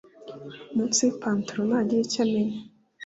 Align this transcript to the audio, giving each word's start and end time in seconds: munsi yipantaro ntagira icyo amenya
munsi 0.73 0.99
yipantaro 1.07 1.61
ntagira 1.69 2.01
icyo 2.05 2.19
amenya 2.25 2.57